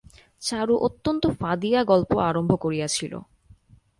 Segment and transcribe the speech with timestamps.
[0.41, 3.13] চারু অত্যন্ত ফাঁদিয়া গল্প আরম্ভ করিয়াছিল।